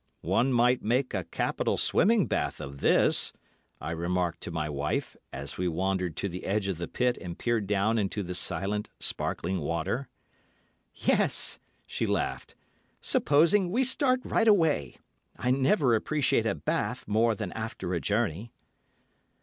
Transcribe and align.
'One 0.21 0.51
might 0.51 0.81
make 0.81 1.13
a 1.13 1.25
capital 1.25 1.77
swimming 1.77 2.25
bath 2.25 2.59
of 2.59 2.79
this,' 2.79 3.33
I 3.79 3.91
remarked 3.91 4.41
to 4.41 4.49
my 4.49 4.67
wife, 4.67 5.15
as 5.31 5.59
we 5.59 5.67
wandered 5.67 6.17
to 6.17 6.27
the 6.27 6.43
edge 6.43 6.67
of 6.67 6.79
the 6.79 6.87
pit 6.87 7.19
and 7.21 7.37
peered 7.37 7.67
down 7.67 7.99
into 7.99 8.23
the 8.23 8.33
silent, 8.33 8.89
sparkling 8.99 9.59
water. 9.59 10.09
"'Yes,' 10.95 11.59
she 11.85 12.07
laughed. 12.07 12.55
'Supposing 12.99 13.69
we 13.69 13.83
start 13.83 14.19
right 14.23 14.47
away. 14.47 14.97
I 15.37 15.51
never 15.51 15.93
appreciate 15.93 16.47
a 16.47 16.55
bath 16.55 17.07
more 17.07 17.35
than 17.35 17.51
after 17.51 17.93
a 17.93 18.01
journey. 18.01 18.51